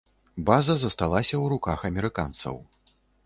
База 0.45 0.75
засталася 0.83 1.35
ў 1.43 1.53
руках 1.53 1.85
амерыканцаў. 1.91 2.57